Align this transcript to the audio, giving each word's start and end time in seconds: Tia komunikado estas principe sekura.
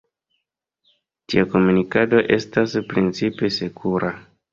Tia 1.33 1.43
komunikado 1.55 2.21
estas 2.37 2.73
principe 2.95 3.51
sekura. 3.59 4.11